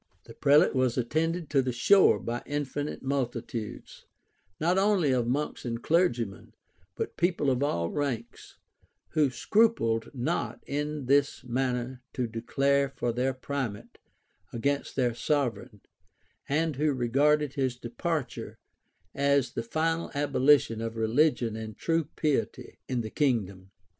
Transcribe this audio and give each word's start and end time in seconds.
The 0.23 0.33
prelate 0.33 0.73
was 0.73 0.97
attended 0.97 1.47
to 1.51 1.61
the 1.61 1.71
shore 1.71 2.17
by 2.19 2.41
infinite 2.47 3.03
multitudes, 3.03 4.07
not 4.59 4.79
only 4.79 5.11
of 5.11 5.27
monks 5.27 5.63
and 5.63 5.79
clergymen, 5.79 6.55
but 6.95 7.17
people 7.17 7.51
of 7.51 7.61
all 7.61 7.91
ranks, 7.91 8.57
who 9.09 9.29
scrupled 9.29 10.09
not 10.15 10.63
in 10.65 11.05
this 11.05 11.43
manner 11.43 12.01
to 12.13 12.25
declare 12.25 12.89
for 12.89 13.13
their 13.13 13.35
primate 13.35 13.99
against 14.51 14.95
their 14.95 15.13
sovereign, 15.13 15.81
and 16.49 16.77
who 16.77 16.93
regarded 16.93 17.53
his 17.53 17.77
departure 17.77 18.57
as 19.13 19.51
the 19.51 19.61
final 19.61 20.09
abolition 20.15 20.81
of 20.81 20.95
religion 20.97 21.55
and 21.55 21.77
true 21.77 22.05
piety 22.15 22.79
in 22.87 23.01
the 23.01 23.11
kingdom. 23.11 23.69